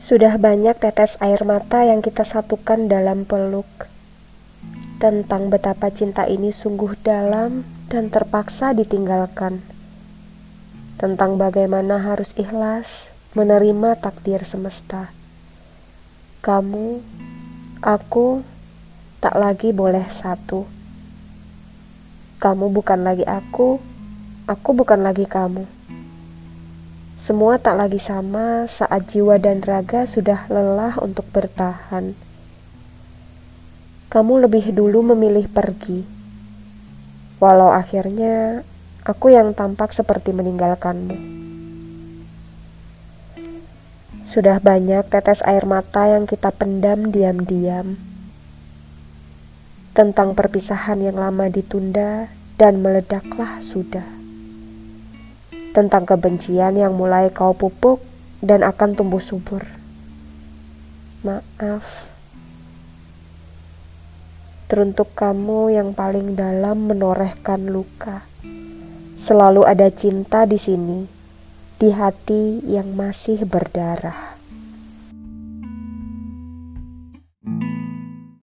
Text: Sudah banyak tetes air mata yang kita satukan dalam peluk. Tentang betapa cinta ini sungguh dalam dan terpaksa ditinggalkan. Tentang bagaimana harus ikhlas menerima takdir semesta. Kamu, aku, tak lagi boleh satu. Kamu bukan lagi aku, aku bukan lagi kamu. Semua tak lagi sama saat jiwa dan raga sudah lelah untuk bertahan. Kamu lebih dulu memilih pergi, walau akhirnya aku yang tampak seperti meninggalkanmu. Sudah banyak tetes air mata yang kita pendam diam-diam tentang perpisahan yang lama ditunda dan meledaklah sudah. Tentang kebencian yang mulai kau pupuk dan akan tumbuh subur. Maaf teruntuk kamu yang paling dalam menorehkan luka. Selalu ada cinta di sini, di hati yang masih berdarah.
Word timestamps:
Sudah 0.00 0.40
banyak 0.40 0.80
tetes 0.80 1.20
air 1.20 1.44
mata 1.44 1.84
yang 1.84 2.00
kita 2.00 2.24
satukan 2.24 2.88
dalam 2.88 3.28
peluk. 3.28 3.68
Tentang 4.96 5.52
betapa 5.52 5.92
cinta 5.92 6.24
ini 6.24 6.56
sungguh 6.56 6.96
dalam 7.04 7.68
dan 7.92 8.08
terpaksa 8.08 8.72
ditinggalkan. 8.72 9.60
Tentang 10.96 11.36
bagaimana 11.36 12.00
harus 12.00 12.32
ikhlas 12.32 12.88
menerima 13.36 14.00
takdir 14.00 14.40
semesta. 14.48 15.12
Kamu, 16.40 17.04
aku, 17.84 18.40
tak 19.20 19.36
lagi 19.36 19.76
boleh 19.76 20.08
satu. 20.24 20.64
Kamu 22.40 22.72
bukan 22.72 23.04
lagi 23.04 23.28
aku, 23.28 23.76
aku 24.48 24.70
bukan 24.72 25.04
lagi 25.04 25.28
kamu. 25.28 25.68
Semua 27.20 27.60
tak 27.60 27.76
lagi 27.76 28.00
sama 28.00 28.64
saat 28.64 29.12
jiwa 29.12 29.36
dan 29.36 29.60
raga 29.60 30.08
sudah 30.08 30.48
lelah 30.48 30.96
untuk 31.04 31.28
bertahan. 31.28 32.16
Kamu 34.08 34.40
lebih 34.40 34.72
dulu 34.72 35.12
memilih 35.12 35.44
pergi, 35.44 36.00
walau 37.36 37.68
akhirnya 37.76 38.64
aku 39.04 39.36
yang 39.36 39.52
tampak 39.52 39.92
seperti 39.92 40.32
meninggalkanmu. 40.32 41.20
Sudah 44.24 44.56
banyak 44.56 45.04
tetes 45.12 45.44
air 45.44 45.68
mata 45.68 46.08
yang 46.08 46.24
kita 46.24 46.48
pendam 46.48 47.12
diam-diam 47.12 48.00
tentang 49.92 50.32
perpisahan 50.32 51.04
yang 51.04 51.20
lama 51.20 51.52
ditunda 51.52 52.32
dan 52.56 52.80
meledaklah 52.80 53.60
sudah. 53.60 54.19
Tentang 55.70 56.06
kebencian 56.06 56.74
yang 56.78 56.94
mulai 56.94 57.30
kau 57.30 57.54
pupuk 57.54 58.02
dan 58.42 58.62
akan 58.66 58.98
tumbuh 58.98 59.22
subur. 59.22 59.62
Maaf 61.22 62.10
teruntuk 64.70 65.18
kamu 65.18 65.74
yang 65.74 65.90
paling 65.98 66.38
dalam 66.38 66.86
menorehkan 66.86 67.74
luka. 67.74 68.22
Selalu 69.26 69.66
ada 69.66 69.90
cinta 69.90 70.46
di 70.46 70.62
sini, 70.62 71.10
di 71.74 71.90
hati 71.90 72.62
yang 72.70 72.94
masih 72.94 73.42
berdarah. 73.50 74.29